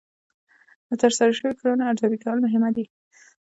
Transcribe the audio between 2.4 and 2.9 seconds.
مهمه ده.